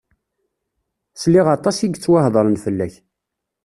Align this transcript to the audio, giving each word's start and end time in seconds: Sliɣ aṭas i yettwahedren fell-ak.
Sliɣ 1.21 1.47
aṭas 1.55 1.77
i 1.79 1.87
yettwahedren 1.89 2.55
fell-ak. 2.63 2.93